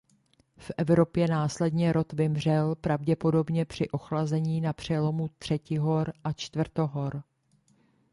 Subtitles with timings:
[0.57, 7.23] V Evropě následně rod vymřel pravděpodobně při ochlazení na přelomu třetihor a čtvrtohor.